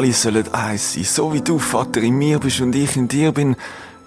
[0.00, 3.32] Alle sollen eins sein, so wie du, Vater, in mir bist und ich in dir
[3.32, 3.54] bin,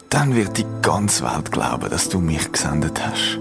[0.09, 3.37] dann wird die ganze Welt glauben, dass du mich gesendet hast.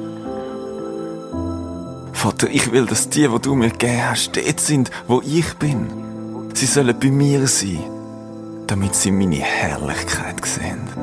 [2.13, 5.87] Vater, ich will, dass die, wo du mir gegeben hast, dort sind, wo ich bin.
[6.53, 7.85] Sie sollen bei mir sein,
[8.67, 11.02] damit sie meine Herrlichkeit sehen.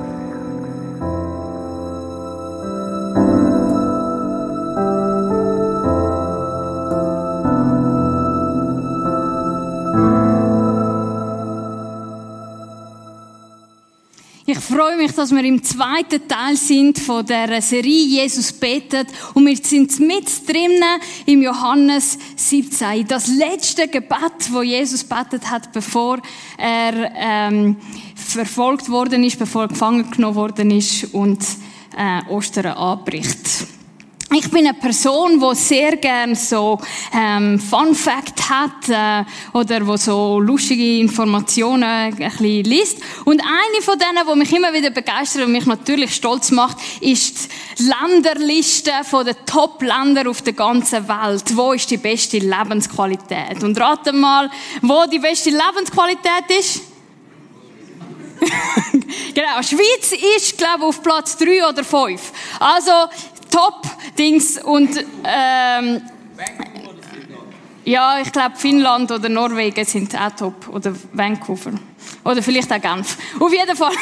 [14.57, 19.55] Freue mich, dass wir im zweiten Teil sind von der Serie Jesus betet und wir
[19.57, 23.05] sind mit drinnen im Johannes 17.
[23.07, 26.19] Das letzte Gebet, wo Jesus betet hat, bevor
[26.57, 27.75] er ähm,
[28.15, 31.45] verfolgt worden ist, bevor er gefangen genommen worden ist und
[31.95, 33.67] äh, Ostern anbricht.
[34.31, 36.79] Ich bin eine Person, die sehr gern so
[37.11, 39.25] ähm, Fun Fact hat äh,
[39.57, 42.99] oder wo so lustige Informationen ein bisschen liest.
[43.25, 47.49] Und eine von denen, die mich immer wieder begeistert und mich natürlich stolz macht, ist
[47.79, 51.57] die Länderliste von den Top-Ländern auf der ganzen Welt.
[51.57, 53.63] Wo ist die beste Lebensqualität?
[53.63, 54.51] Und rate mal,
[54.83, 56.81] wo die beste Lebensqualität ist?
[59.33, 62.31] genau, Schweiz ist, glaube ich, auf Platz 3 oder 5.
[62.59, 62.91] Also,
[63.49, 66.01] Top-Dings und ähm,
[67.85, 71.71] ja, ich glaube Finnland oder Norwegen sind auch top oder Vancouver
[72.23, 73.17] oder vielleicht auch Genf.
[73.39, 73.91] Auf jeden Fall.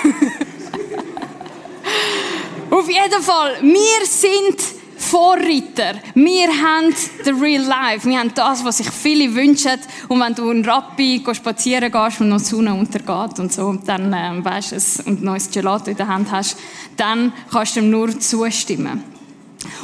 [2.69, 4.61] Auf jeden Fall, wir sind
[4.97, 5.99] Vorreiter.
[6.15, 6.93] Wir haben
[7.23, 8.07] the real life.
[8.07, 9.79] Wir haben das, was sich viele wünschen.
[10.09, 14.11] Und wenn du in Rappi spazieren gehst und noch die Sonne untergeht und so, dann
[14.11, 16.57] äh, weißt du es und neues Gelato in der Hand hast,
[16.97, 19.16] dann kannst du ihm nur zustimmen.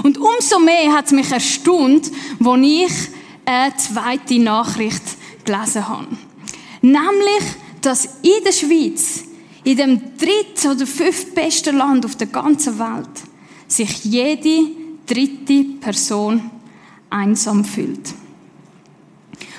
[0.03, 2.11] Und umso mehr hat es mich erstaunt,
[2.43, 2.91] als ich
[3.45, 5.03] eine zweite Nachricht
[5.45, 6.07] gelesen habe.
[6.81, 7.43] Nämlich,
[7.81, 9.23] dass in der Schweiz,
[9.63, 13.09] in dem dritten oder fünften besten Land auf der ganzen Welt,
[13.67, 14.71] sich jede
[15.05, 16.49] dritte Person
[17.09, 18.13] einsam fühlt.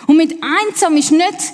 [0.06, 1.52] Und mit einsam ist nicht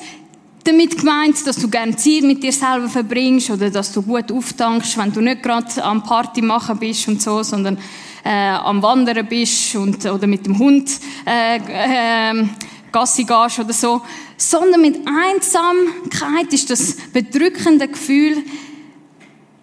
[0.65, 4.99] damit gemeint, dass du gerne Zeit mit dir selber verbringst oder dass du gut auftankst,
[4.99, 7.79] wenn du nicht gerade am Party machen bist und so, sondern
[8.25, 10.91] äh, am Wandern bist und, oder mit dem Hund
[11.27, 12.45] äh, äh,
[12.93, 14.03] Gassi gehst oder so,
[14.37, 18.43] sondern mit Einsamkeit ist das bedrückende Gefühl,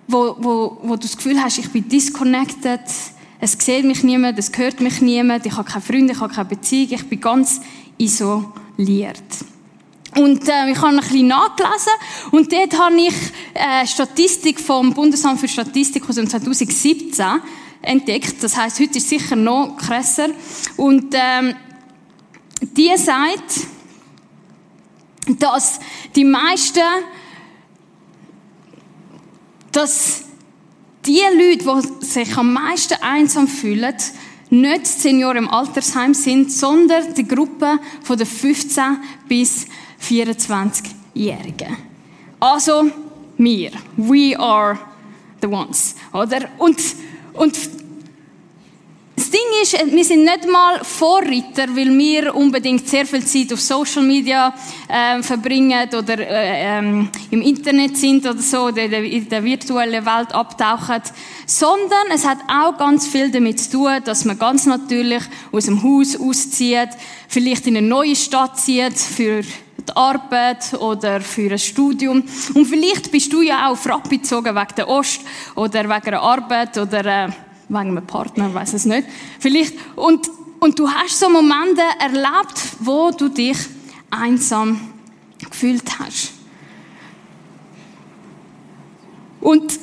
[0.08, 2.82] wo, wo, wo du das Gefühl hast, ich bin disconnected,
[3.40, 6.50] es sieht mich niemand, es hört mich niemand, ich habe keine Freunde, ich habe keine
[6.50, 7.62] Beziehung, ich bin ganz
[7.98, 9.22] isoliert.
[10.16, 11.92] Und äh, ich habe ein bisschen nachgelesen
[12.32, 13.14] und dort habe ich
[13.54, 17.26] äh, Statistik vom Bundesamt für Statistik aus dem 2017
[17.88, 18.44] entdeckt.
[18.44, 20.30] Das heißt, heute ist es sicher noch krasser.
[20.76, 21.56] Und ähm,
[22.62, 23.68] die sagt,
[25.40, 25.80] dass
[26.16, 26.84] die meisten,
[29.72, 30.24] dass
[31.06, 33.96] die Leute, die sich am meisten einsam fühlen,
[34.50, 38.98] nicht Senioren im Altersheim sind, sondern die Gruppe von den 15
[39.28, 39.68] bis
[40.02, 41.76] 24-Jährigen.
[42.40, 42.90] Also
[43.38, 44.80] wir, we are
[45.42, 46.50] the ones, oder?
[46.58, 46.80] Und
[47.38, 47.58] und
[49.16, 53.60] das Ding ist, wir sind nicht mal Vorreiter, weil wir unbedingt sehr viel Zeit auf
[53.60, 54.54] Social Media
[54.88, 60.34] äh, verbringen oder äh, ähm, im Internet sind oder so, oder in der virtuellen Welt
[60.36, 61.02] abtauchen,
[61.48, 65.82] sondern es hat auch ganz viel damit zu tun, dass man ganz natürlich aus dem
[65.82, 66.90] Haus auszieht,
[67.28, 69.42] vielleicht in eine neue Stadt zieht für
[69.90, 72.24] die Arbeit oder für ein Studium.
[72.54, 75.22] Und vielleicht bist du ja auch auf wegen der Ost
[75.56, 77.30] oder wegen einer Arbeit oder äh,
[77.70, 79.08] wegen einem Partner, weiß es nicht.
[79.40, 79.74] Vielleicht.
[79.96, 80.30] Und,
[80.60, 83.58] und du hast so Momente erlebt, wo du dich
[84.10, 84.80] einsam
[85.50, 86.34] gefühlt hast.
[89.40, 89.80] Und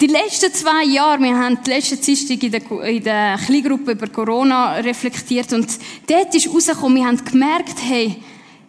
[0.00, 4.06] die letzten zwei Jahre, wir haben die letzte Dienstag in der, in der Kleingruppe über
[4.06, 5.66] Corona reflektiert und
[6.06, 8.16] dort ist rausgekommen, wir haben gemerkt, hey,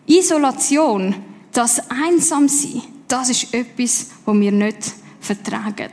[0.10, 1.16] Isolation,
[1.52, 5.92] das Einsamsein, das ist etwas, was wir nicht vertragen.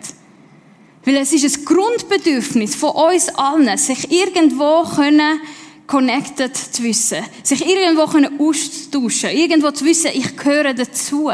[1.05, 5.41] Weil es ist ein Grundbedürfnis von uns allen, sich irgendwo können
[5.87, 11.31] connected zu wissen, sich irgendwo können irgendwo zu wissen, ich gehöre dazu.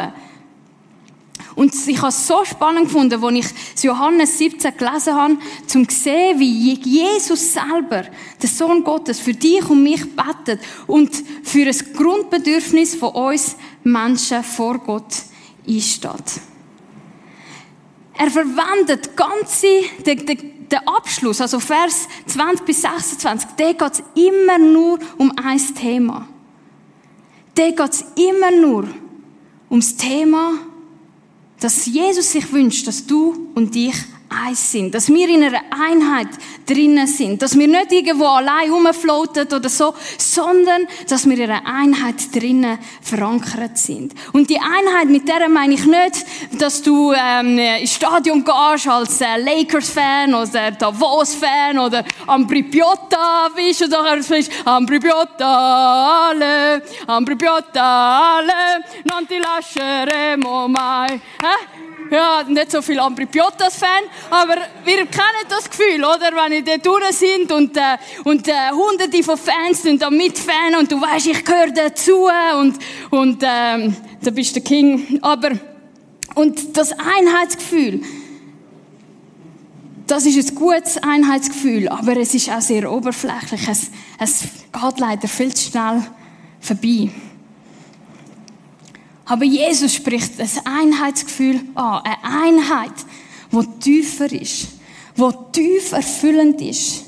[1.55, 5.95] Und ich habe es so spannend gefunden, als ich Johannes 17 gelesen habe, zum zu
[5.95, 8.05] sehen, wie Jesus selber,
[8.41, 11.11] der Sohn Gottes, für dich und mich betet und
[11.43, 15.15] für ein Grundbedürfnis von uns Menschen vor Gott
[15.69, 16.41] einsteht.
[18.15, 19.67] Er verwendet ganze,
[20.07, 25.33] den, den, den Abschluss, also Vers 20 bis 26, der geht es immer nur um
[25.43, 26.29] ein Thema.
[27.55, 28.89] da geht es immer nur
[29.71, 30.53] ums Thema,
[31.63, 33.95] dass Jesus sich wünscht, dass du und ich
[34.33, 36.29] eins sind, dass wir in einer Einheit
[36.67, 41.67] drinnen sind, dass wir nicht irgendwo allein rumfloaten oder so, sondern dass wir in einer
[41.67, 44.15] Einheit drinnen verankert sind.
[44.33, 46.25] Und die Einheit, mit der meine ich nicht,
[46.59, 53.83] dass du ähm, ins Stadion gehst als äh, Lakers-Fan oder Davos-Fan oder Ambri Piotta bist
[53.83, 61.21] oder bist Ambri Piotta alle, Ambri Piotta alle, non ti lasceremo mai.
[61.41, 61.92] Hä?
[62.13, 66.31] Ja, nicht so viel Ambri Piottas-Fan, aber wir kennen das Gefühl, oder?
[66.33, 70.81] Wenn ihr dort durch sind und, äh, und äh, hunderte von Fans sind da mitfanen
[70.81, 72.29] und du weißt, ich gehöre dazu
[72.61, 72.79] und,
[73.11, 75.19] und ähm, da bist du der King.
[75.23, 75.53] Aber,
[76.35, 78.03] und das Einheitsgefühl,
[80.07, 83.67] das ist ein gutes Einheitsgefühl, aber es ist auch sehr oberflächlich.
[83.67, 86.03] Es, es geht leider viel zu schnell
[86.61, 87.11] vorbei.
[89.33, 92.03] Aber Jesus spricht ein Einheitsgefühl an.
[92.05, 92.93] Eine Einheit,
[93.51, 94.69] die tiefer ist,
[95.17, 97.07] die tief erfüllend ist,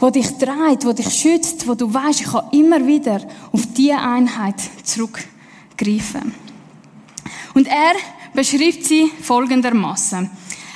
[0.00, 3.20] die dich treibt, die dich schützt, wo du weißt, ich kann immer wieder
[3.52, 4.54] auf diese Einheit
[4.84, 6.34] zurückgreifen.
[7.52, 7.96] Und er
[8.32, 10.30] beschreibt sie folgendermaßen.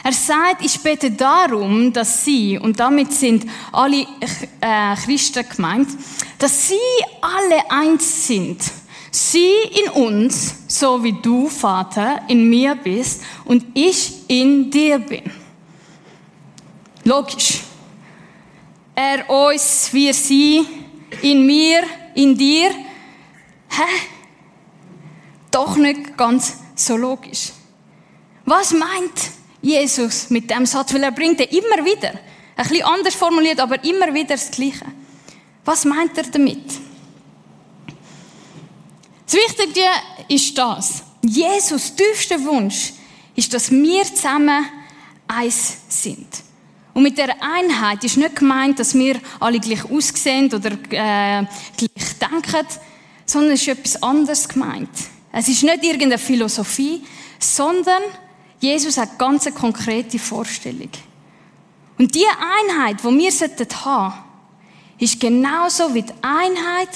[0.05, 5.89] Er sagt, ich bete darum, dass sie, und damit sind alle äh, Christen gemeint,
[6.39, 6.75] dass sie
[7.23, 8.59] alle eins sind
[9.11, 9.53] Sie
[9.85, 15.25] in uns, so wie du, Vater, in mir bist und ich in dir bin.
[17.05, 17.61] Logisch.
[18.95, 20.65] Er uns, wir sie,
[21.23, 21.83] in mir,
[22.15, 22.71] in dir.
[23.69, 23.83] Hä?
[25.51, 27.53] Doch nicht ganz so logisch.
[28.45, 29.31] Was meint
[29.61, 30.95] Jesus mit dem Satz?
[30.95, 32.13] Weil er bringt er immer wieder.
[32.57, 34.87] Ein bisschen anders formuliert, aber immer wieder das Gleiche.
[35.65, 36.90] Was meint er damit?
[39.31, 39.87] Das Wichtige
[40.27, 41.05] ist das.
[41.23, 42.93] Jesus tiefster Wunsch
[43.37, 44.67] ist, dass wir zusammen
[45.29, 46.27] eins sind.
[46.95, 51.47] Und mit der Einheit ist nicht gemeint, dass wir alle gleich aussehen oder äh,
[51.77, 52.67] gleich denken,
[53.25, 54.91] sondern es ist etwas anderes gemeint.
[55.31, 57.05] Es ist nicht irgendeine Philosophie,
[57.39, 58.03] sondern
[58.59, 60.91] Jesus hat ganz eine konkrete Vorstellung.
[61.99, 64.13] Und die Einheit, die wir haben sollten,
[64.99, 66.89] ist genauso wie die Einheit,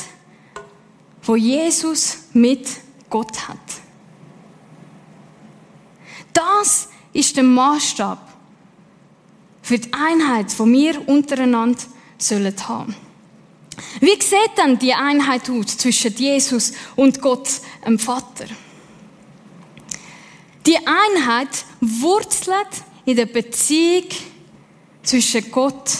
[1.25, 2.69] wo Jesus mit
[3.11, 3.59] Gott hat.
[6.33, 8.19] Das ist der Maßstab
[9.63, 11.81] für die Einheit, die wir untereinander
[12.19, 12.95] sollen haben.
[14.01, 17.49] Wie sieht dann die Einheit aus zwischen Jesus und Gott,
[17.87, 18.47] dem Vater?
[20.67, 22.69] Die Einheit wurzelt
[23.05, 24.09] in der Beziehung
[25.03, 25.91] zwischen Gott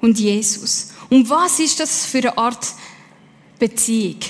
[0.00, 0.92] und Jesus.
[1.10, 2.66] Und was ist das für eine Art
[3.58, 4.20] Beziehung?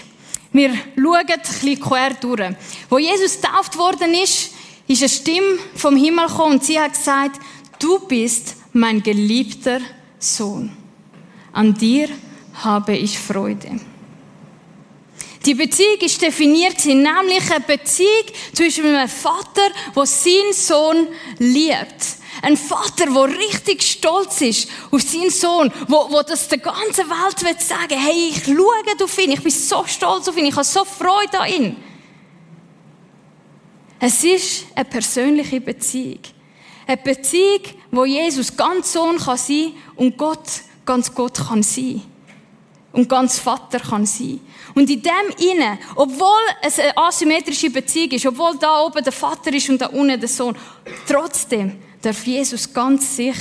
[0.53, 2.55] Wir schauen ein bisschen quer durch.
[2.89, 4.53] Wo Jesus getauft worden ist,
[4.87, 7.41] ist eine Stimme vom Himmel gekommen und sie hat gesagt,
[7.79, 9.81] du bist mein geliebter
[10.19, 10.77] Sohn.
[11.53, 12.09] An dir
[12.55, 13.81] habe ich Freude.
[15.45, 21.09] Die Beziehung ist definiert, nämlich eine Beziehung zwischen einem Vater, der seinen Sohn
[21.39, 22.19] liebt.
[22.43, 27.45] Ein Vater, der richtig stolz ist auf seinen Sohn, wo, wo das der ganzen Welt
[27.45, 30.65] will sagen, hey, ich schaue auf ihn, ich bin so stolz auf ihn, ich habe
[30.65, 31.77] so Freude an ihn.
[34.01, 36.21] Es ist eine persönliche Beziehung.
[36.87, 42.03] Eine Beziehung, wo Jesus ganz Sohn kann sein und Gott ganz Gott kann sein.
[42.93, 44.41] Und ganz Vater kann sein.
[44.75, 46.29] Und in dem inne, obwohl
[46.63, 50.29] es eine asymmetrische Beziehung ist, obwohl da oben der Vater ist und da unten der
[50.29, 50.57] Sohn,
[51.07, 53.37] trotzdem darf Jesus ganz sich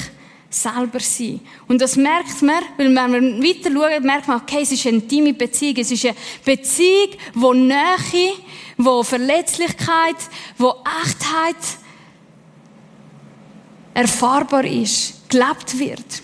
[0.50, 1.42] selber sein.
[1.68, 4.98] Und das merkt man, weil wenn man weiter schaut, merkt man, okay, es ist eine
[4.98, 5.76] intime Beziehung.
[5.78, 8.34] Es ist eine Beziehung, wo Nähe,
[8.78, 10.16] wo Verletzlichkeit,
[10.58, 10.74] wo
[11.04, 11.56] Echtheit
[13.94, 16.22] erfahrbar ist, gelebt wird.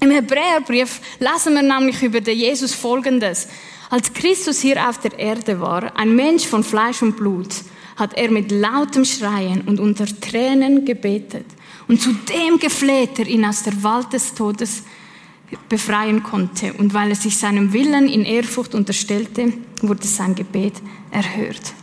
[0.00, 3.48] Im Hebräerbrief lesen wir nämlich über den Jesus Folgendes.
[3.88, 7.48] Als Christus hier auf der Erde war, ein Mensch von Fleisch und Blut,
[7.96, 11.46] hat er mit lautem Schreien und unter Tränen gebetet.
[11.88, 14.82] Und zu dem gefleht er ihn aus der Wald des Todes
[15.68, 16.72] befreien konnte.
[16.74, 19.52] Und weil er sich seinem Willen in Ehrfurcht unterstellte,
[19.82, 20.74] wurde sein Gebet
[21.10, 21.74] erhört.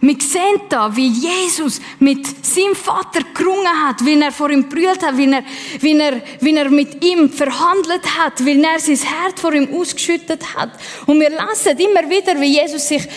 [0.00, 5.02] Wir sehen da, wie Jesus mit seinem Vater gerungen hat, wie er vor ihm brüllt
[5.02, 5.42] hat, wie er,
[5.80, 10.54] wie er, wie er mit ihm verhandelt hat, wie er sein Herz vor ihm ausgeschüttet
[10.54, 10.70] hat.
[11.06, 13.08] Und wir lesen immer wieder, wie Jesus sich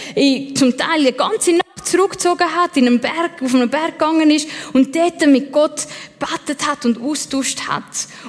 [0.55, 4.48] zum Teil die ganze Nacht zurückgezogen hat, in einen Berg, auf einen Berg gegangen ist
[4.74, 5.88] und dort mit Gott
[6.19, 7.84] betet hat und austauscht hat.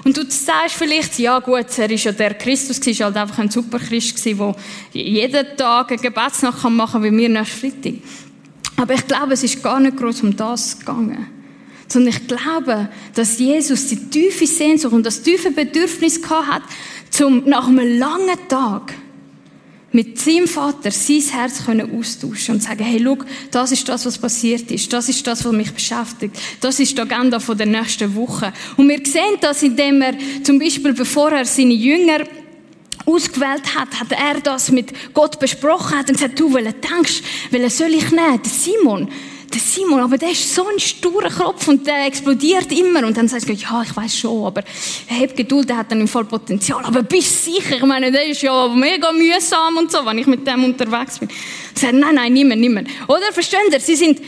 [0.05, 3.51] Und du sagst vielleicht, ja gut, er ist ja der Christus, war halt einfach ein
[3.51, 4.55] super Christ der
[4.93, 7.95] jeden Tag eine Gebetsnacht machen kann, wie wir nächsten Freitag.
[8.77, 11.27] Aber ich glaube, es ist gar nicht groß um das gegangen.
[11.87, 16.63] Sondern ich glaube, dass Jesus die tiefe Sehnsucht und das tiefe Bedürfnis gehabt hat,
[17.11, 18.95] zum nach einem langen Tag
[19.93, 23.19] mit seinem Vater sein Herz können austauschen und sagen, hey, schau,
[23.51, 24.93] das ist das, was passiert ist.
[24.93, 26.37] Das ist das, was mich beschäftigt.
[26.61, 28.53] Das ist die Agenda von der nächsten Woche.
[28.77, 32.25] Und wir sehen das, indem er zum Beispiel, bevor er seine Jünger
[33.05, 37.71] ausgewählt hat, hat er das mit Gott besprochen, hat und gesagt, du, welchen denkst, welchen
[37.71, 38.41] soll ich nehmen?
[38.45, 39.09] Simon
[39.53, 43.07] der Simon, aber der ist so ein sturer Kopf und der explodiert immer.
[43.07, 44.63] Und dann sagst du, ja, ich weiß schon, aber
[45.09, 46.85] hab Geduld, der hat dann im Fall Potenzial.
[46.85, 47.77] Aber bist sicher?
[47.77, 51.29] Ich meine, der ist ja mega mühsam und so, wenn ich mit dem unterwegs bin.
[51.29, 52.89] Und sagt, nein, nein, niemand, niemand.
[53.09, 53.79] Oder verstehen Sie?
[53.81, 54.21] Sie sind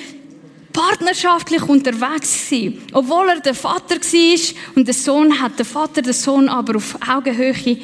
[0.73, 2.83] partnerschaftlich unterwegs gewesen.
[2.93, 6.97] Obwohl er der Vater war und der Sohn hat der Vater den Sohn aber auf
[7.09, 7.79] Augenhöhe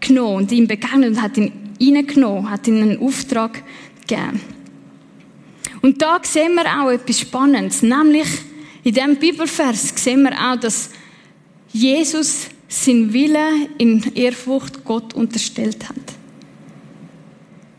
[0.00, 3.62] genommen und ihm begegnet und hat ihn reingenommen, hat ihm einen Auftrag
[4.06, 4.55] gegeben.
[5.86, 8.26] Und da sehen wir auch etwas Spannendes, nämlich
[8.82, 10.90] in diesem Bibelvers sehen wir auch, dass
[11.72, 15.94] Jesus sein Wille in Ehrfurcht Gott unterstellt hat.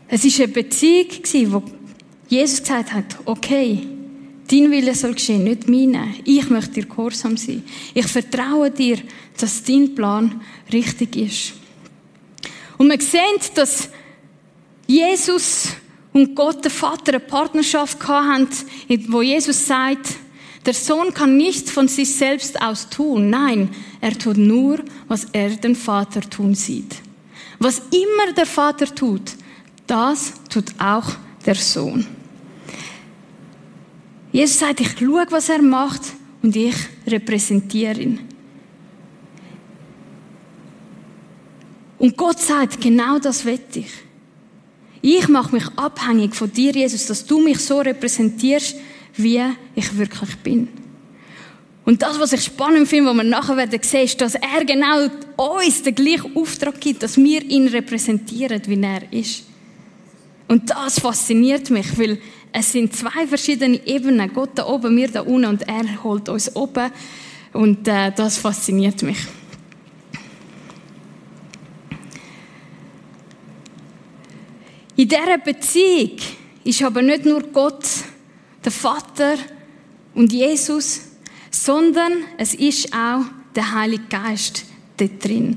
[0.08, 1.62] Es ist eine Beziehung, wo
[2.28, 3.86] Jesus gesagt hat, okay,
[4.50, 6.14] dein Wille soll geschehen, nicht meine.
[6.24, 7.62] Ich möchte dir gehorsam sein.
[7.92, 9.00] Ich vertraue dir,
[9.38, 10.40] dass dein Plan
[10.72, 11.52] richtig ist.
[12.78, 13.90] Und man sieht, dass
[14.86, 15.74] Jesus
[16.18, 18.48] und Gott, der Vater, eine Partnerschaft hatten,
[19.06, 20.16] wo Jesus sagt,
[20.66, 23.30] der Sohn kann nichts von sich selbst aus tun.
[23.30, 23.70] Nein,
[24.00, 26.96] er tut nur, was er den Vater tun sieht.
[27.60, 29.36] Was immer der Vater tut,
[29.86, 31.06] das tut auch
[31.46, 32.04] der Sohn.
[34.32, 36.02] Jesus sagt, ich schaue, was er macht
[36.42, 36.74] und ich
[37.06, 38.20] repräsentiere ihn.
[41.96, 44.07] Und Gott sagt, genau das wette ich.
[45.00, 48.76] Ich mache mich abhängig von dir, Jesus, dass du mich so repräsentierst,
[49.16, 49.42] wie
[49.74, 50.68] ich wirklich bin.
[51.84, 55.08] Und das, was ich spannend finde, was wir nachher werden sehen, ist, dass er genau
[55.36, 59.44] uns den gleichen Auftrag gibt, dass wir ihn repräsentieren, wie er ist.
[60.48, 62.18] Und das fasziniert mich, weil
[62.52, 64.32] es sind zwei verschiedene Ebenen.
[64.32, 66.90] Gott da oben, wir da unten und er holt uns oben.
[67.52, 69.18] Und äh, das fasziniert mich.
[74.98, 76.16] In dieser Beziehung
[76.64, 77.84] ist aber nicht nur Gott,
[78.64, 79.36] der Vater
[80.12, 81.02] und Jesus,
[81.52, 83.22] sondern es ist auch
[83.54, 84.64] der Heilige Geist
[84.96, 85.56] dort drin.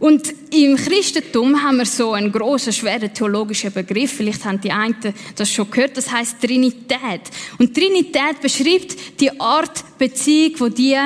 [0.00, 4.14] Und im Christentum haben wir so einen großen, schweren theologischen Begriff.
[4.14, 4.96] Vielleicht haben die einen
[5.36, 5.96] das schon gehört.
[5.96, 7.20] Das heißt Trinität.
[7.58, 10.96] Und Trinität beschreibt die Art Beziehung, wo die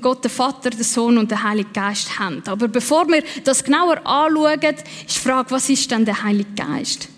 [0.00, 2.42] Gott, der Vater, der Sohn und der Heilige Geist haben.
[2.46, 4.60] Aber bevor wir das genauer anschauen,
[5.06, 7.08] ist die Frage, was ist denn der Heilige Geist?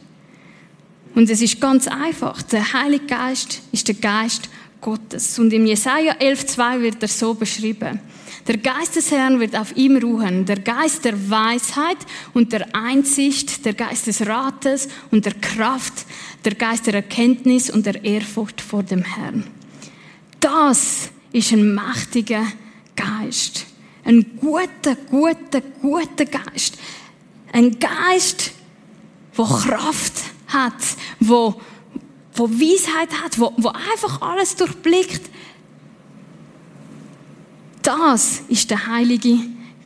[1.14, 2.40] Und es ist ganz einfach.
[2.42, 4.48] Der Heilige Geist ist der Geist
[4.80, 5.38] Gottes.
[5.38, 8.00] Und im Jesaja 11,2 wird er so beschrieben.
[8.46, 10.46] Der Geist des Herrn wird auf ihm ruhen.
[10.46, 11.98] Der Geist der Weisheit
[12.32, 16.06] und der Einsicht, der Geist des Rates und der Kraft,
[16.44, 19.44] der Geist der Erkenntnis und der Ehrfurcht vor dem Herrn.
[20.40, 22.46] Das ist ein mächtiger
[22.96, 23.66] Geist.
[24.04, 26.78] Ein guter, guter, guter Geist.
[27.52, 28.52] Ein Geist,
[29.34, 30.14] wo Kraft
[30.48, 30.74] hat,
[31.20, 31.60] wo,
[32.34, 35.28] wo Weisheit hat, wo, wo einfach alles durchblickt.
[37.82, 39.38] Das ist der Heilige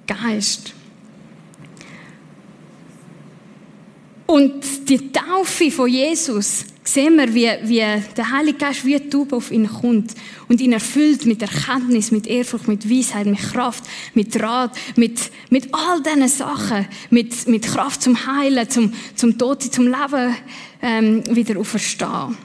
[0.07, 0.74] Geist.
[4.27, 9.51] Und die Taufe von Jesus sehen wir, wie, wie der Heilige Geist wie Taube auf
[9.51, 10.15] ihn kommt
[10.49, 15.69] und ihn erfüllt mit Erkenntnis, mit Ehrfurcht, mit Weisheit, mit Kraft, mit Rat, mit, mit
[15.73, 20.37] all diesen Sachen, mit, mit Kraft zum Heilen, zum, zum Tod, zum Leben
[20.83, 22.37] ähm, wieder auferstehen.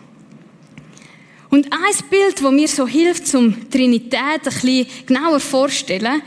[1.49, 6.21] Und ein Bild, das mir so hilft, zum Trinität ein bisschen genauer vorzustellen,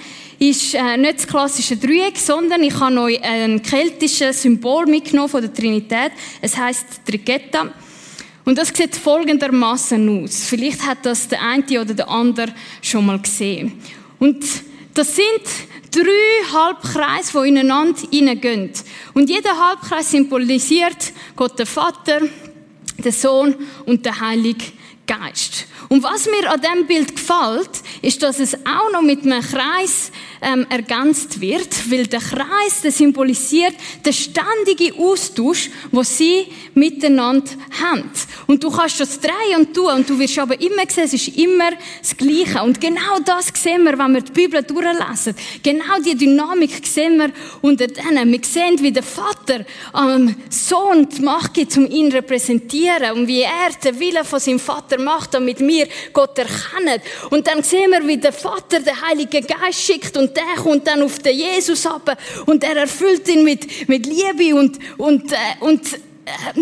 [0.48, 5.40] ist äh, nicht das klassische Dreieck, sondern ich habe euch ein keltisches Symbol mitgenommen von
[5.40, 6.10] der Trinität.
[6.40, 7.72] Es heißt Trigetta.
[8.44, 10.44] Und das sieht folgendermaßen aus.
[10.44, 13.80] Vielleicht hat das der eine oder der andere schon mal gesehen.
[14.18, 14.44] Und
[14.94, 15.42] das sind
[15.92, 18.72] drei Halbkreise, die ineinander hineingehen.
[19.14, 22.20] Und jeder Halbkreis symbolisiert Gott der Vater,
[22.98, 23.54] der Sohn
[23.86, 24.64] und der Heilige
[25.06, 25.66] Geist.
[25.92, 30.10] Und was mir an diesem Bild gefällt, ist, dass es auch noch mit einem Kreis
[30.40, 38.10] ähm, ergänzt wird, weil der Kreis, der symbolisiert den ständigen Austausch, wo sie miteinander haben.
[38.46, 41.36] Und du kannst das drehen und tun und du wirst aber immer sehen, es ist
[41.36, 41.70] immer
[42.00, 42.62] das Gleiche.
[42.62, 45.34] Und genau das sehen wir, wenn wir die Bibel durchlesen.
[45.62, 47.30] Genau die Dynamik sehen wir
[47.60, 48.32] unter denen.
[48.32, 53.26] Wir sehen, wie der Vater am Sohn die Macht gibt, um ihn zu repräsentieren und
[53.28, 55.81] wie er den Willen von seinem Vater macht, damit wir
[56.12, 57.00] Gott erkennen.
[57.30, 61.02] Und dann sehen wir, wie der Vater den Heiligen Geist schickt und der kommt dann
[61.02, 65.92] auf den Jesus ab und er erfüllt ihn mit, mit Liebe und, und, äh, und
[65.92, 65.98] äh,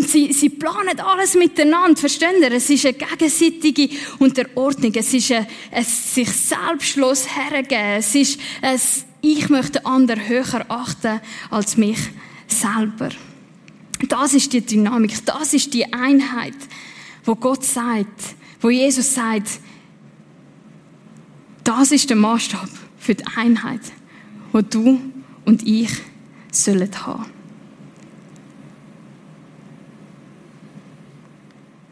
[0.01, 2.51] Sie, sie planen alles miteinander, verstehen ihr?
[2.51, 5.45] Es ist eine gegenseitige Unterordnung, es ist ein,
[5.83, 8.79] sich selbstlos hergeben, es ist ein,
[9.21, 11.99] ich möchte anderen höher achten als mich
[12.47, 13.09] selber.
[14.09, 16.55] Das ist die Dynamik, das ist die Einheit,
[17.23, 19.59] wo Gott sagt, wo Jesus sagt,
[21.63, 23.81] das ist der Maßstab für die Einheit,
[24.51, 24.99] wo du
[25.45, 25.91] und ich
[26.51, 27.25] sollen haben.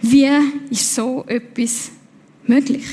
[0.01, 0.29] Wie
[0.69, 1.91] ist so etwas
[2.45, 2.85] möglich?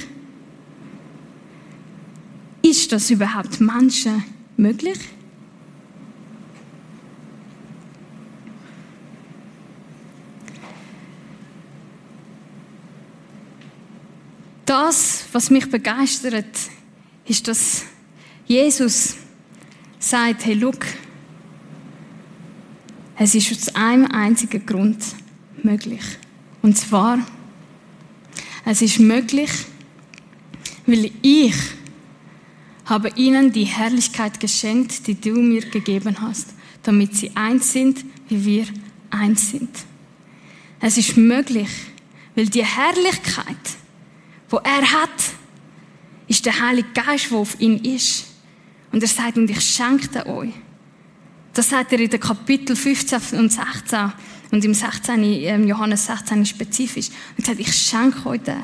[2.62, 4.24] Ist das überhaupt Menschen
[4.56, 4.98] möglich?
[14.78, 16.44] Das, was mich begeistert,
[17.24, 17.84] ist, dass
[18.46, 19.16] Jesus
[19.98, 20.84] sagt, hey, look,
[23.16, 25.02] es ist aus einem einzigen Grund
[25.62, 26.02] möglich.
[26.60, 27.26] Und zwar,
[28.66, 29.48] es ist möglich,
[30.84, 31.54] weil ich
[32.84, 36.48] habe ihnen die Herrlichkeit geschenkt, die du mir gegeben hast,
[36.82, 38.66] damit sie eins sind, wie wir
[39.08, 39.70] eins sind.
[40.80, 41.70] Es ist möglich,
[42.34, 43.56] weil die Herrlichkeit,
[44.48, 45.10] wo er hat,
[46.28, 48.26] ist der Heilige Geist, der auf ihn ist.
[48.92, 50.52] Und er sagt, und ich schenke euch.
[51.52, 54.12] Das sagt er in den Kapitel 15 und 16
[54.50, 57.08] und im 16, ähm, Johannes 16 spezifisch.
[57.36, 58.62] Und er sagt, ich schenke euch den.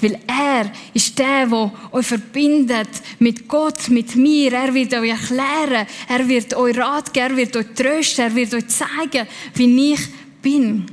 [0.00, 4.52] Weil er ist der, der euch verbindet mit Gott, mit mir.
[4.52, 8.54] Er wird euch erklären, er wird euch Rat geben, er wird euch trösten, er wird
[8.54, 10.00] euch zeigen, wie ich
[10.40, 10.86] bin.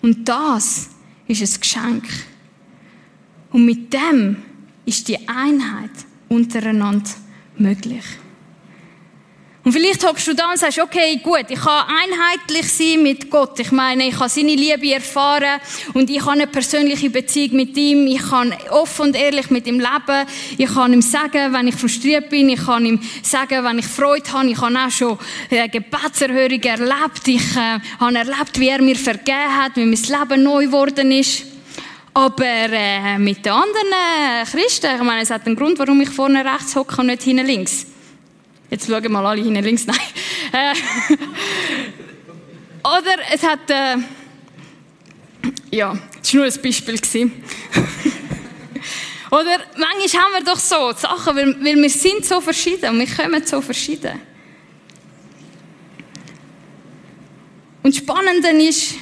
[0.00, 0.88] Und das
[1.28, 2.04] ist ein Geschenk.
[3.56, 4.36] Und mit dem
[4.84, 5.90] ist die Einheit
[6.28, 7.08] untereinander
[7.56, 8.04] möglich.
[9.64, 13.58] Und vielleicht hockst du da und sagst, okay, gut, ich kann einheitlich sein mit Gott.
[13.58, 15.58] Ich meine, ich kann seine Liebe erfahren
[15.94, 18.06] und ich habe eine persönliche Beziehung mit ihm.
[18.08, 20.28] Ich kann offen und ehrlich mit ihm leben.
[20.58, 22.50] Ich kann ihm sagen, wenn ich frustriert bin.
[22.50, 24.50] Ich kann ihm sagen, wenn ich Freude habe.
[24.50, 25.18] Ich habe auch schon
[25.50, 27.26] eine Gebetserhörung erlebt.
[27.26, 31.55] Ich äh, habe erlebt, wie er mir vergeben hat, wie mein Leben neu geworden ist.
[32.16, 36.08] Aber äh, mit den anderen äh, Christen, ich meine, es hat einen Grund, warum ich
[36.08, 37.84] vorne rechts hocke und nicht hinten links.
[38.70, 39.84] Jetzt schauen mal alle hinten links.
[39.86, 39.98] Nein.
[40.50, 40.72] Äh,
[42.80, 43.98] oder es hat, äh,
[45.70, 46.94] ja, das war nur ein Beispiel.
[49.30, 53.14] oder manchmal haben wir doch so Sachen, weil, weil wir sind so verschieden und wir
[53.14, 54.22] kommen so verschieden.
[57.82, 58.94] Und das Spannende ist,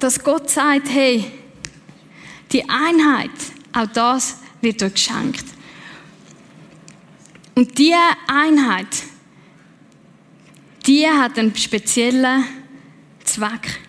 [0.00, 1.30] dass Gott sagt, hey,
[2.52, 3.30] die Einheit,
[3.72, 5.44] auch das wird euch geschenkt.
[7.54, 8.88] Und diese Einheit,
[10.86, 12.44] die hat einen speziellen
[13.24, 13.80] Zweck.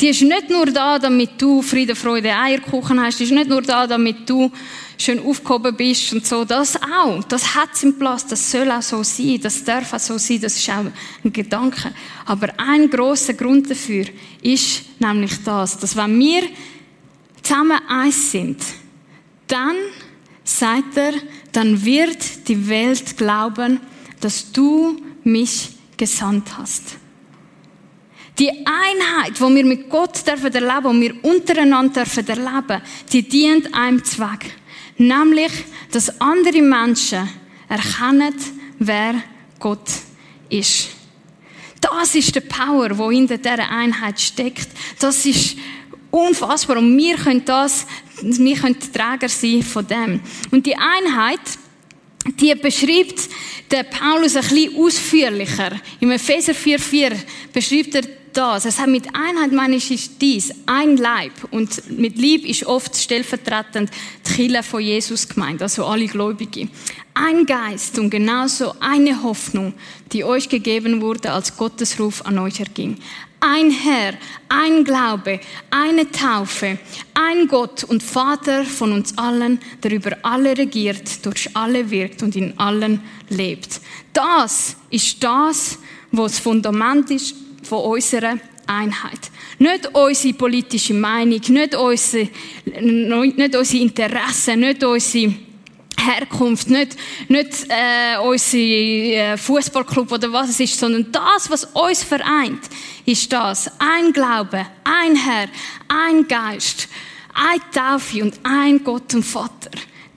[0.00, 3.20] Die ist nicht nur da, damit du Friede, Freude, Eierkuchen hast.
[3.20, 4.50] Die ist nicht nur da, damit du
[4.96, 6.44] schön aufgehoben bist und so.
[6.44, 7.22] Das auch.
[7.24, 8.26] Das hat seinen Platz.
[8.26, 9.38] Das soll auch so sein.
[9.42, 10.40] Das darf auch so sein.
[10.40, 10.84] Das ist auch
[11.24, 11.92] ein Gedanke.
[12.24, 14.06] Aber ein großer Grund dafür
[14.42, 16.44] ist nämlich das, dass wenn wir
[17.50, 18.62] zusammen eins sind,
[19.48, 19.74] dann
[20.44, 21.14] sagt er,
[21.50, 23.80] dann wird die Welt glauben,
[24.20, 26.96] dass du mich gesandt hast.
[28.38, 32.82] Die Einheit, wo wir mit Gott dürfen erleben, wo wir untereinander dürfen erleben,
[33.12, 34.54] die dient einem Zweck.
[34.96, 35.52] Nämlich,
[35.90, 37.28] dass andere Menschen
[37.68, 38.34] erkennen,
[38.78, 39.14] wer
[39.58, 39.90] Gott
[40.48, 40.90] ist.
[41.80, 44.68] Das ist die Power, wo in dieser Einheit steckt.
[45.00, 45.56] Das ist
[46.10, 46.78] unfassbar.
[46.78, 47.86] Und wir können das,
[48.22, 50.20] wir können Träger sein von dem.
[50.50, 51.40] Und die Einheit,
[52.40, 53.28] die beschreibt
[53.70, 55.72] der Paulus ein bisschen ausführlicher.
[56.00, 57.14] Im Epheser 4,4
[57.52, 58.64] beschreibt er das.
[58.64, 61.32] Es hat mit Einheit, meine ich, ist dies, ein Leib.
[61.50, 63.90] Und mit Lieb ist oft stellvertretend
[64.26, 66.68] die Kirche von Jesus gemeint, also alle Gläubige.
[67.14, 69.74] Ein Geist und genauso eine Hoffnung,
[70.12, 72.98] die euch gegeben wurde, als Gottes Ruf an euch erging.
[73.40, 74.14] Ein Herr,
[74.50, 76.78] ein Glaube, eine Taufe,
[77.14, 82.36] ein Gott und Vater von uns allen, der über alle regiert, durch alle wirkt und
[82.36, 83.00] in allen
[83.30, 83.80] lebt.
[84.12, 85.78] Das ist das,
[86.12, 89.30] was das Fundament ist von unserer Einheit.
[89.58, 92.28] Nicht unsere politische Meinung, nicht unsere,
[92.64, 95.34] nicht unsere Interessen, nicht unsere
[96.06, 96.96] Herkunft, nicht,
[97.28, 102.60] nicht äh, unser äh, Fußballclub oder was es ist, sondern das, was uns vereint,
[103.06, 103.70] ist das.
[103.78, 105.48] Ein Glaube, ein Herr,
[105.88, 106.88] ein Geist,
[107.34, 109.70] eine Taufe und ein Gott und Vater.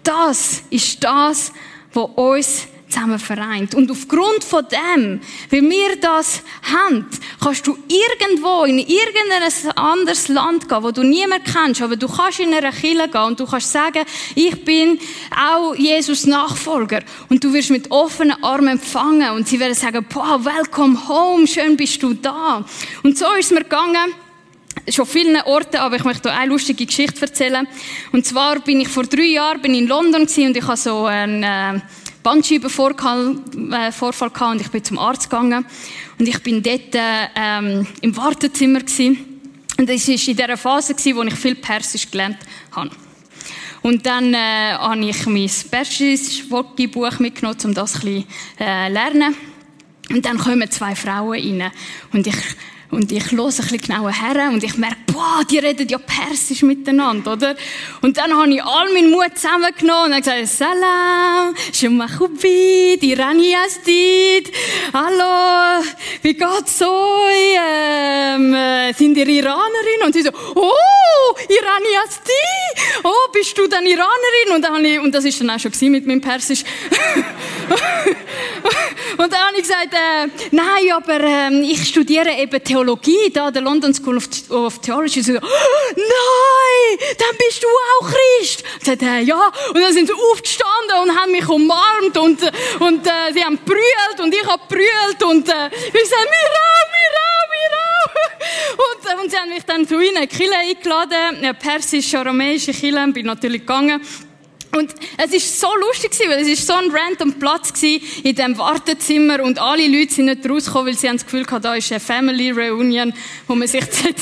[0.04, 1.52] Das ist das,
[1.94, 3.74] was uns zusammen vereint.
[3.76, 7.08] Und aufgrund von dem, wie wir das haben,
[7.42, 12.40] kannst du irgendwo in irgendein anderes Land gehen, wo du niemand kennst, aber du kannst
[12.40, 14.04] in eine Kirche gehen und du kannst sagen,
[14.36, 15.00] ich bin
[15.36, 17.02] auch Jesus Nachfolger.
[17.30, 21.76] Und du wirst mit offenen Armen empfangen und sie werden sagen, boah, welcome home, schön
[21.76, 22.64] bist du da.
[23.02, 24.14] Und so ist es mir gegangen
[24.90, 27.68] schon vielen Orten, aber ich möchte eine lustige Geschichte erzählen.
[28.12, 31.44] Und zwar bin ich vor drei Jahren bin in London und ich habe so ein
[31.44, 31.80] äh,
[32.24, 35.66] Bandscheibenvorfall äh, gehabt und ich bin zum Arzt gegangen
[36.18, 36.96] und ich bin dort
[37.36, 39.42] ähm, im Wartezimmer gewesen.
[39.78, 42.38] und das war in der Phase gewesen, wo ich viel Persisch gelernt
[42.72, 42.90] habe.
[43.82, 46.74] Und dann äh, habe ich mein persisches Buch
[47.20, 48.26] mitgenommen, um das ein bisschen
[48.60, 49.36] äh, lernen.
[50.10, 51.72] Und dann kommen zwei Frauen rein
[52.12, 52.36] und ich
[52.94, 56.62] und ich höre ein bisschen genauer her und ich merke, boah, die reden ja Persisch
[56.62, 57.56] miteinander, oder?
[58.02, 64.52] Und dann habe ich all meinen Mut zusammengenommen und gesagt, Salam, Shumachubi, die Rani Astid,
[64.94, 65.84] hallo,
[66.22, 67.60] wie geht's euch?
[67.60, 70.04] Ähm, äh, sind ihr Iranerin?
[70.06, 72.32] Und sie so, oh, Irani Asti,
[73.04, 74.56] oh, bist du dann Iranerin?
[74.56, 76.64] Und, dann habe ich, und das ist dann auch schon mit meinem Persisch.
[79.18, 83.50] und dann habe ich gesagt, äh, nein, aber äh, ich studiere eben Theologie Theologie, da,
[83.50, 85.40] der London School of, Theology, so, oh,
[85.96, 88.64] nein, dann bist du auch Christ.
[88.80, 89.52] Ich sagte, äh, ja.
[89.70, 92.42] Und dann sind sie aufgestanden und haben mich umarmt und,
[92.82, 97.30] und äh, sie haben brüllt und ich habe brüllt und äh, ich sage, Mira, Mira,
[97.54, 97.94] Mira.
[98.74, 102.74] Und, äh, und sie haben mich dann zu ihnen in die Kirche eingeladen, eine persisch-aramäische
[102.74, 104.02] Kirche, bin natürlich gegangen.
[104.76, 108.36] Und es ist so lustig gewesen, weil es ist so ein random Platz gewesen in
[108.36, 111.76] dem Wartezimmer und alle Leute sind nicht rausgekommen, weil sie haben das Gefühl hatten, da
[111.76, 113.14] ist eine Family Reunion,
[113.48, 114.20] wo man sich seit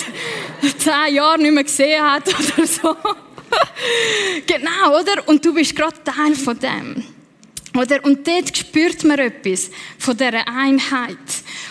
[0.77, 2.95] zehn Jahren nicht mehr gesehen hat oder so.
[4.45, 5.27] genau, oder?
[5.27, 7.03] Und du bist gerade Teil von dem.
[7.75, 8.03] Oder?
[8.03, 11.17] Und dort spürt man etwas von dieser Einheit.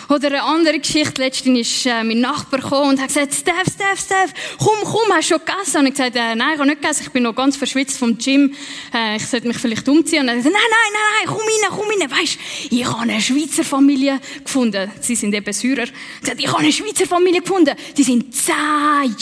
[0.08, 4.00] Oder eine andere Geschichte, letztens ist äh, mein Nachbar gekommen und hat gesagt, Steph, Steph,
[4.00, 5.76] Steph, komm, komm, hast du schon gegessen?
[5.78, 8.16] Und ich gesagt, äh, nein, ich habe nicht gegessen, ich bin noch ganz verschwitzt vom
[8.16, 8.54] Gym,
[8.94, 10.22] äh, ich sollte mich vielleicht umziehen.
[10.22, 12.38] Und er hat gesagt, nein, nein, nein, nein, komm rein, komm rein, weisst,
[12.70, 14.90] ich habe eine Schweizer Familie gefunden.
[15.02, 15.86] Sie sind eben Syrer.
[16.24, 17.76] Er hat ich habe eine Schweizer Familie gefunden.
[17.96, 18.54] Die sind zehn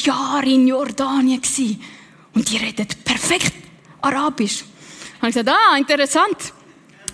[0.04, 1.82] Jahre in Jordanien gewesen.
[2.34, 3.52] Und die reden perfekt
[4.00, 4.62] Arabisch.
[5.20, 6.54] Und ich gesagt, ah, interessant.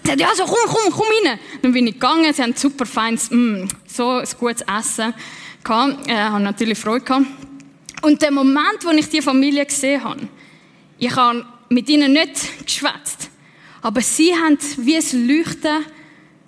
[0.06, 1.38] Hat, ja, so, komm, komm, komm rein.
[1.62, 5.14] Dann bin ich gegangen, sie haben super feines, mm, so ein gutes Essen
[5.62, 6.08] gehabt.
[6.08, 7.26] Äh, habe natürlich Freude gehabt.
[8.02, 10.28] Und der Moment, wo ich die Familie gesehen habe,
[10.98, 13.30] ich habe mit ihnen nicht geschwätzt,
[13.80, 15.84] aber sie haben wie ein Leuchten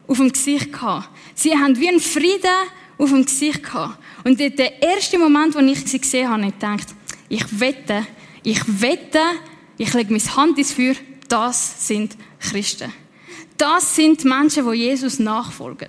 [0.07, 1.09] auf dem Gesicht gehabt.
[1.35, 3.99] Sie haben wie einen Frieden auf dem Gesicht gehabt.
[4.25, 6.88] Und der erste Moment, wo ich sie gesehen habe, ich gedacht,
[7.29, 8.07] ich wette,
[8.42, 9.21] ich wette,
[9.79, 10.95] ich lege meine Hand ins Feuer,
[11.29, 12.92] das sind Christen.
[13.59, 15.88] Das sind Menschen, die Jesus nachfolgen.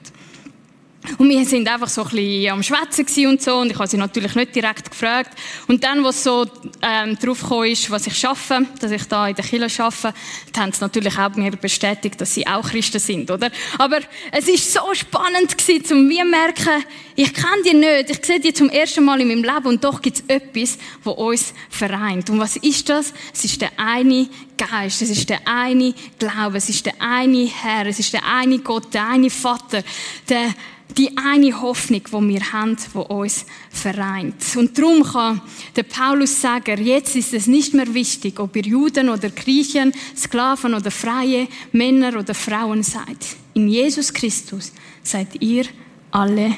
[1.18, 3.98] Und wir sind einfach so ein bisschen am Schwätzen und so, und ich habe sie
[3.98, 5.38] natürlich nicht direkt gefragt.
[5.68, 6.46] Und dann, was so
[6.82, 10.14] ähm, drauf ist, was ich schaffe, dass ich da in der Kirche schaffe,
[10.58, 13.50] haben sie natürlich auch mir bestätigt, dass sie auch Christen sind, oder?
[13.78, 14.00] Aber
[14.32, 16.84] es ist so spannend gewesen, um mir merken,
[17.16, 20.02] ich kenne die nicht, ich sehe die zum ersten Mal in meinem Leben, und doch
[20.02, 22.30] gibt es etwas, was uns vereint.
[22.30, 23.14] Und was ist das?
[23.34, 27.86] Es ist der eine Geist, es ist der eine Glaube, es ist der eine Herr,
[27.86, 29.84] es ist der eine Gott, der eine Vater,
[30.30, 30.54] der
[30.96, 34.36] die eine Hoffnung, die wir haben, die uns vereint.
[34.56, 35.42] Und darum kann
[35.76, 40.74] der Paulus sagen, jetzt ist es nicht mehr wichtig, ob ihr Juden oder Griechen, Sklaven
[40.74, 43.36] oder Freie, Männer oder Frauen seid.
[43.54, 44.72] In Jesus Christus
[45.04, 45.66] seid ihr
[46.12, 46.56] alle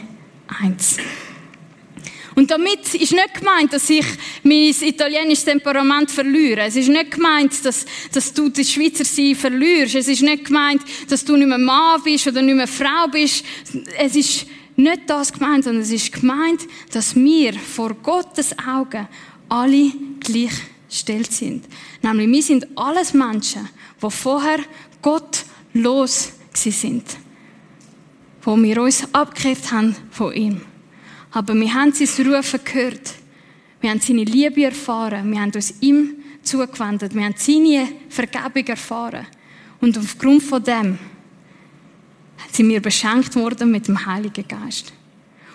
[0.47, 0.97] eins.
[2.39, 4.05] Und damit ist nicht gemeint, dass ich
[4.43, 6.61] mein italienisches Temperament verliere.
[6.61, 9.95] Es ist nicht gemeint, dass, dass du das Schweizer Sein verlierst.
[9.95, 13.43] Es ist nicht gemeint, dass du nicht mehr Mann bist oder nicht mehr Frau bist.
[13.97, 14.45] Es ist
[14.77, 16.61] nicht das gemeint, sondern es ist gemeint,
[16.93, 19.09] dass wir vor Gottes Augen
[19.49, 21.65] alle gleichgestellt sind.
[22.01, 23.67] Nämlich, wir sind alles Menschen,
[24.01, 24.59] die vorher
[25.01, 27.03] gottlos sind.
[28.43, 30.68] Wo wir uns abgekehrt haben von ihm.
[31.31, 33.13] Aber wir haben sein Rufen gehört.
[33.81, 35.31] Wir haben seine Liebe erfahren.
[35.31, 37.13] Wir haben uns ihm zugewendet.
[37.13, 39.27] Wir haben seine Vergebung erfahren.
[39.79, 40.97] Und aufgrund von dem
[42.51, 44.93] sind wir beschenkt worden mit dem Heiligen Geist.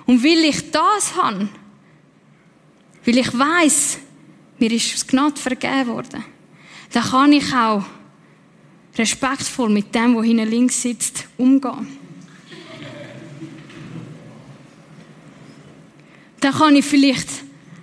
[0.07, 1.49] Und weil ich das habe,
[3.05, 3.99] weil ich weiß,
[4.59, 6.25] mir ist das Gnade vergeben worden,
[6.93, 7.85] dann kann ich auch
[8.97, 12.04] respektvoll mit dem, der hinten links sitzt, umgehen.
[16.44, 17.30] Dann kann ich vielleicht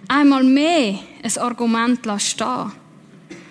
[0.08, 2.72] einmal mehr ein Argument stehen.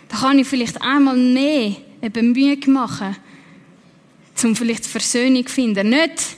[0.08, 3.16] Dann kann ich vielleicht einmal mehr eine Bemühung machen,
[4.44, 5.88] um vielleicht Versöhnung zu finden.
[5.88, 6.36] Nicht,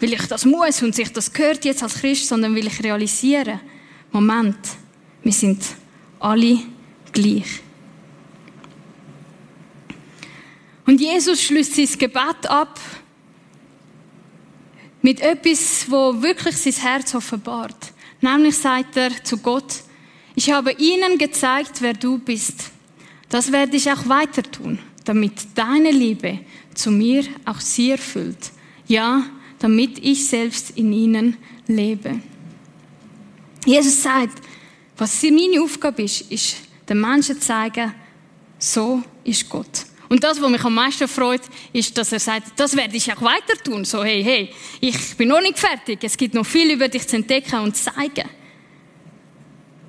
[0.00, 3.58] weil ich das muss und sich das gehört jetzt als Christ, sondern weil ich realisiere,
[4.12, 4.58] Moment,
[5.22, 5.64] wir sind
[6.18, 6.58] alle
[7.12, 7.62] gleich.
[10.84, 12.78] Und Jesus schließt sein Gebet ab
[15.00, 17.94] mit etwas, wo wirklich sein Herz offenbart.
[18.20, 19.82] Nämlich sagt er zu Gott,
[20.34, 22.70] ich habe ihnen gezeigt, wer du bist.
[23.28, 26.40] Das werde ich auch weiter tun, damit deine Liebe
[26.74, 28.50] zu mir auch sie erfüllt.
[28.86, 29.24] Ja,
[29.58, 32.20] damit ich selbst in ihnen lebe.
[33.64, 34.40] Jesus sagt,
[34.96, 36.56] was meine Aufgabe ist, ist,
[36.88, 37.94] den Menschen zeigen,
[38.58, 39.86] so ist Gott.
[40.10, 41.42] Und das, was mich am meisten freut,
[41.72, 43.84] ist, dass er sagt, das werde ich auch weiter tun.
[43.84, 46.00] So, hey, hey, ich bin noch nicht fertig.
[46.02, 48.28] Es gibt noch viel über dich zu entdecken und zu zeigen.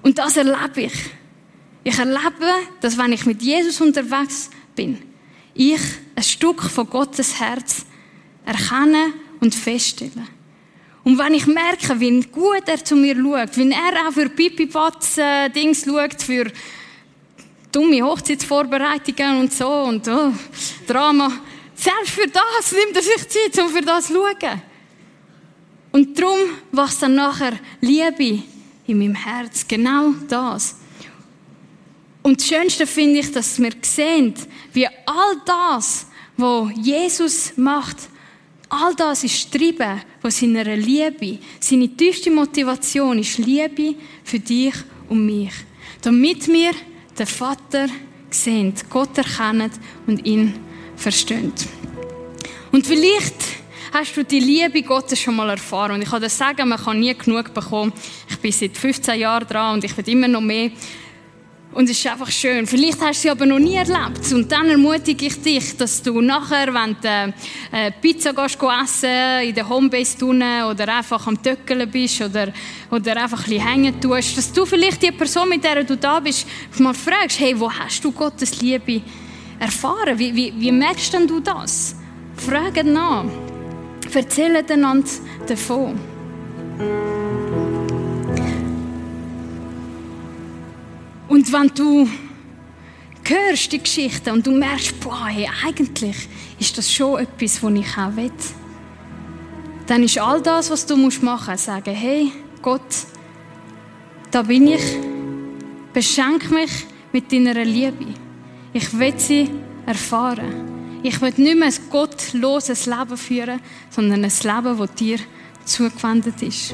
[0.04, 0.94] Und das erlebe ich.
[1.84, 5.00] Ich erlebe, dass wenn ich mit Jesus unterwegs bin,
[5.56, 5.82] ich
[6.16, 7.88] ein Stück von Gottes Herz
[8.46, 10.28] erkenne und feststelle.
[11.04, 15.86] Und wenn ich merke, wie gut er zu mir schaut, wie er auch für Pipi-Patz-Dings
[15.86, 16.52] schaut, für
[17.72, 20.34] dumme Hochzeitsvorbereitungen und so und oh,
[20.88, 21.32] Drama.
[21.76, 24.62] Selbst für das nimmt er sich Zeit, um für das zu schauen.
[25.92, 26.38] Und darum,
[26.72, 28.44] was dann nachher Liebe
[28.88, 30.78] in meinem Herz, genau das.
[32.22, 34.34] Und das Schönste finde ich, dass wir sehen,
[34.74, 36.08] wie all das,
[36.38, 37.98] was Jesus macht,
[38.70, 41.40] all das ist Treiben von seiner Liebe.
[41.60, 44.76] Seine tiefste Motivation ist Liebe für dich
[45.10, 45.54] und mich.
[46.02, 46.72] Damit wir
[47.22, 47.88] den Vater
[48.32, 49.70] sehen, Gott erkennen
[50.08, 50.56] und ihn
[50.96, 51.54] verstehen.
[52.72, 53.36] Und vielleicht
[53.94, 55.92] hast du die Liebe Gottes schon mal erfahren.
[55.92, 57.94] Und ich kann dir sagen, man kann nie genug bekommen.
[58.28, 60.72] Ich bin seit 15 Jahren dran und ich will immer noch mehr.
[61.74, 62.68] Und es ist einfach schön.
[62.68, 64.32] Vielleicht hast du sie aber noch nie erlebt.
[64.34, 67.34] Und dann ermutige ich dich, dass du nachher, wenn du
[67.72, 72.52] äh, Pizza gehst, essen in der Homebase tunen oder einfach am Töckeln bist oder,
[72.90, 76.20] oder einfach ein bisschen hängen tust, dass du vielleicht die Person, mit der du da
[76.20, 76.46] bist,
[76.78, 79.02] mal fragst, hey, wo hast du Gottes Liebe
[79.58, 80.20] erfahren?
[80.20, 81.96] Wie, wie, wie merkst denn du das?
[82.36, 83.26] Frage nach.
[84.14, 85.10] Erzählen einander
[85.48, 85.98] davon.
[91.32, 92.10] Und wenn du
[93.24, 96.28] hörst die Geschichte und du merkst, boah, hey, eigentlich
[96.60, 98.32] ist das schon etwas, was ich auch will,
[99.88, 102.82] dann ist all das, was du machen musst, sagen, hey, Gott,
[104.30, 104.84] da bin ich,
[105.94, 108.08] beschenk mich mit deiner Liebe.
[108.74, 109.50] Ich will sie
[109.86, 111.00] erfahren.
[111.02, 115.20] Ich will nicht mehr ein gottloses Leben führen, sondern ein Leben, das dir
[115.64, 116.74] zugewendet ist.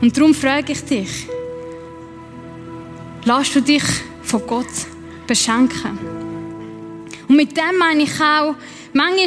[0.00, 1.28] Und darum frage ich dich,
[3.26, 3.82] Lass du dich
[4.22, 4.66] von Gott
[5.26, 5.98] beschenken.
[7.26, 8.54] Und mit dem meine ich auch,
[8.92, 9.26] manchmal,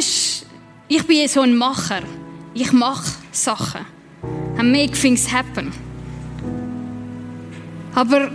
[0.88, 2.02] ich bin so ein Macher.
[2.54, 3.84] Ich mache Sachen.
[4.58, 5.72] I make things happen.
[7.94, 8.30] Aber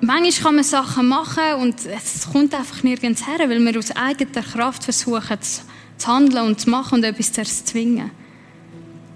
[0.00, 4.42] manchmal kann man Sachen machen und es kommt einfach nirgends her, weil wir aus eigener
[4.42, 8.10] Kraft versuchen zu handeln und zu machen und etwas zu erzwingen.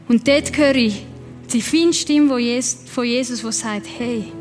[0.07, 1.05] Und dort höre ich
[1.53, 2.29] die feine Stimme
[2.87, 4.33] von Jesus, die sagt, hey,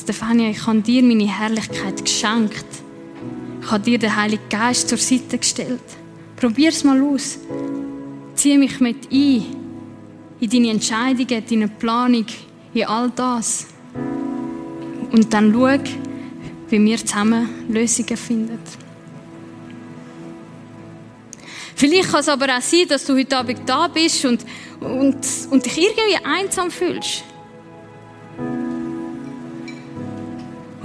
[0.00, 2.66] Stefania, ich habe dir meine Herrlichkeit geschenkt.
[3.60, 5.82] Ich habe dir den Heiligen Geist zur Seite gestellt.
[6.36, 7.38] Probier es mal aus.
[8.34, 9.44] Zieh mich mit ein
[10.40, 12.26] in deine Entscheidungen, deine Planung,
[12.72, 13.66] in all das.
[15.10, 15.78] Und dann schau,
[16.68, 18.58] wie wir zusammen Lösungen finden.
[21.74, 24.44] Vielleicht kann es aber auch sein, dass du heute Abend da bist und,
[24.80, 25.16] und,
[25.50, 27.24] und dich irgendwie einsam fühlst.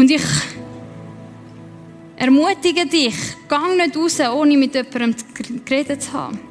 [0.03, 0.21] Und ich
[2.17, 3.15] ermutige dich,
[3.47, 5.15] gang nicht raus, ohne mit jemandem
[5.63, 6.41] geredet zu haben.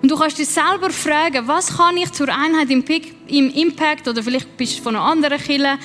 [0.00, 4.56] Und du kannst dich selber fragen, was kann ich zur Einheit im, Impact oder vielleicht
[4.56, 5.78] bist du von einer anderen Kirche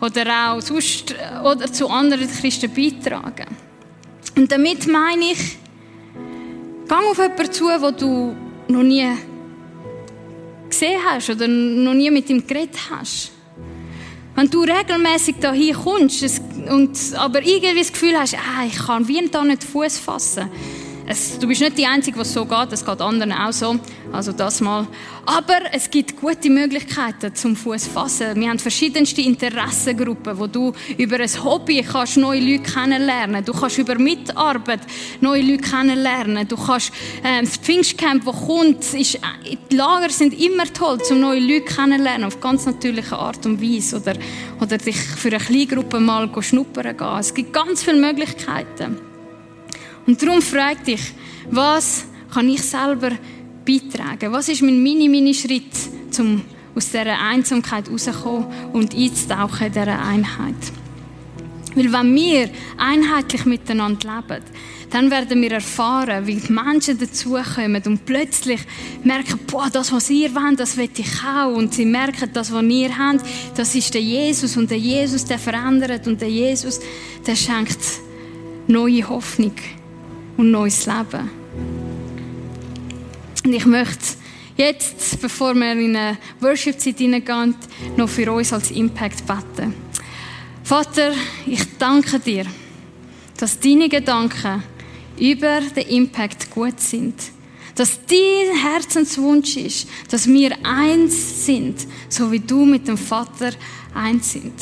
[0.00, 1.14] oder auch sonst,
[1.44, 3.54] oder zu anderen Christen beitragen.
[4.38, 5.58] Und damit meine ich,
[6.88, 8.34] geh auf jemanden zu, wo du
[8.68, 9.06] noch nie
[10.70, 13.32] gesehen hast oder noch nie mit ihm geredet hast.
[14.40, 19.28] Wenn du regelmäßig hier kommst und aber irgendwie das Gefühl hast, ah, ich kann wie
[19.28, 20.48] da nicht Fuß fassen,
[21.06, 23.76] es, du bist nicht die Einzige, was so geht, es geht anderen auch so.
[24.12, 24.86] Also das mal.
[25.26, 28.40] Aber es gibt gute Möglichkeiten zum Fuß fassen.
[28.40, 33.44] Wir haben verschiedenste Interessengruppen, wo du über ein Hobby kannst neue Leute kennenlernen.
[33.44, 34.80] Du kannst über Mitarbeit
[35.20, 36.48] neue Leute kennenlernen.
[36.48, 36.92] Du kannst
[37.24, 39.18] ähm, das Pfingstcamp, das kommt, ist,
[39.70, 43.96] die Lager sind immer toll, um neue Leute kennenlernen auf ganz natürliche Art und Weise
[43.96, 44.14] oder
[44.60, 47.18] oder dich für eine kleine Gruppe mal schnuppern gehen.
[47.18, 49.09] Es gibt ganz viele Möglichkeiten.
[50.06, 51.12] Und darum frag dich,
[51.50, 53.10] was kann ich selber
[53.64, 54.32] beitragen?
[54.32, 55.72] Was ist mein Mini-Mini-Schritt,
[56.18, 56.42] um
[56.74, 60.72] aus dieser Einsamkeit rauszukommen und einzutauchen in dieser Einheit?
[61.74, 64.44] Weil wenn wir einheitlich miteinander leben,
[64.90, 68.60] dann werden wir erfahren, wie die Menschen dazukommen und plötzlich
[69.04, 71.54] merken, boah, das, was ihr wollt, das will ich auch.
[71.54, 74.56] Und sie merken, das, was ihr habt, das ist der Jesus.
[74.56, 76.08] Und der Jesus, der verändert.
[76.08, 76.80] Und der Jesus,
[77.24, 77.78] der schenkt
[78.66, 79.54] neue Hoffnung
[80.36, 81.30] und neues Leben.
[83.44, 84.16] Und ich möchte
[84.56, 87.54] jetzt, bevor wir in eine Worship-Zeit hineingehen,
[87.96, 89.74] noch für uns als Impact beten.
[90.62, 91.12] Vater,
[91.46, 92.44] ich danke dir,
[93.38, 94.62] dass deine Gedanken
[95.18, 97.14] über den Impact gut sind.
[97.74, 103.52] Dass dein Herzenswunsch ist, dass wir eins sind, so wie du mit dem Vater
[103.94, 104.54] eins sind.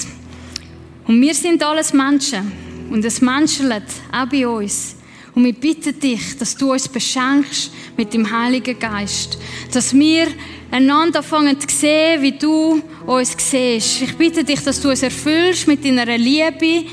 [1.06, 2.52] Und wir sind alles Menschen.
[2.90, 4.94] Und es menschelt auch bei uns.
[5.38, 9.38] Und wir bitten dich, dass du uns beschenkst mit dem Heiligen Geist.
[9.72, 10.26] Dass wir
[10.68, 14.02] einander anfangen zu sehen, wie du uns siehst.
[14.02, 16.86] Ich bitte dich, dass du uns erfüllst mit deiner Liebe,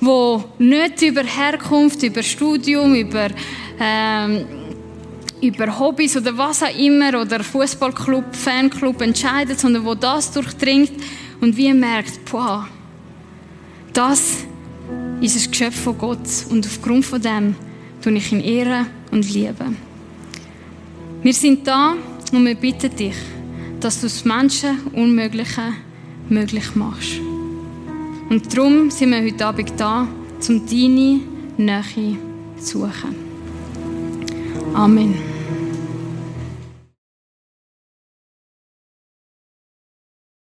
[0.00, 3.28] wo nicht über Herkunft, über Studium, über,
[3.78, 4.46] ähm,
[5.42, 10.92] über Hobbys oder was auch immer oder Fußballclub, Fanclub entscheidet, sondern wo das durchdringt
[11.42, 12.66] und wir merkt, boah,
[13.92, 14.46] das
[15.20, 17.54] ist ein Geschöpf von Gott und aufgrund von dem
[18.02, 19.76] tue ich ihn ehren und lieben.
[21.22, 21.94] Wir sind da
[22.32, 23.16] und wir bitten dich,
[23.80, 25.74] dass du das Menschen Unmögliche
[26.28, 27.20] möglich machst.
[28.28, 30.06] Und darum sind wir heute Abend da,
[30.48, 31.20] um deine
[31.56, 32.16] Nähe
[32.58, 33.14] zu suchen.
[34.74, 35.35] Amen.